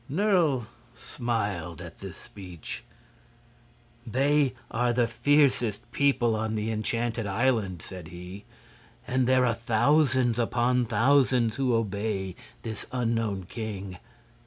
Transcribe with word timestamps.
Nerle 0.09 0.65
smiled 0.95 1.79
at 1.79 1.99
this 1.99 2.17
speech. 2.17 2.83
"They 4.03 4.55
are 4.71 4.91
the 4.93 5.05
fiercest 5.05 5.91
people 5.91 6.35
on 6.35 6.55
the 6.55 6.71
Enchanted 6.71 7.27
Island," 7.27 7.83
said 7.83 8.07
he, 8.07 8.43
"and 9.07 9.27
there 9.27 9.45
are 9.45 9.53
thousands 9.53 10.39
upon 10.39 10.87
thousands 10.87 11.57
who 11.57 11.75
obey 11.75 12.35
this 12.63 12.87
unknown 12.91 13.43
king. 13.43 13.99